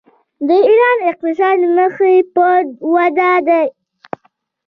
[0.47, 1.95] د ایران اقتصاد مخ
[2.35, 2.47] په
[2.93, 3.65] وده دی.